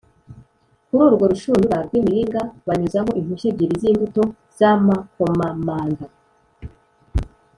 [0.87, 4.23] Kuri urwo rushundura rw’imiringa banyuzaho impushya ebyiri z’imbuto
[4.57, 6.05] z’amakomamanga